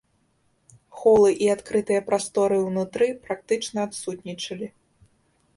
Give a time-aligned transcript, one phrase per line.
[1.01, 4.67] Холы і адкрытыя прасторы ўнутры практычна адсутнічалі.